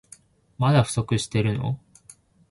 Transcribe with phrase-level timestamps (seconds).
[0.57, 1.79] まだ不足してるの？